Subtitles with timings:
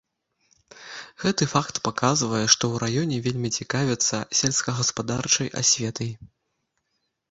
[1.23, 6.11] Гэты факт паказвае, што ў раёне вельмі цікавяцца сельскагаспадарчай асветай.